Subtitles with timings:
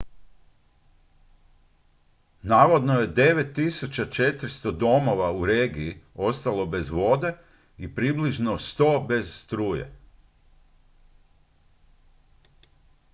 [2.43, 7.33] navodno je 9400 domova u regiji ostalo bez vode
[7.77, 9.93] i približno 100 bez struje